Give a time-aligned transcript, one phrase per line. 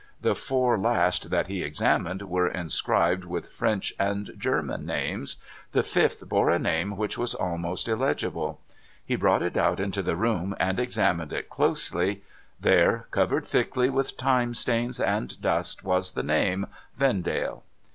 [0.19, 5.35] The four first that he examined, were inscribed with French and German names.
[5.73, 8.59] The fifth bore a name which was almost illegible.
[9.05, 12.23] He brought it out into the room, and examined it closely.
[12.59, 16.65] There, covered thickly with time stains and dust, was the name:
[16.97, 17.61] 'Vendale.'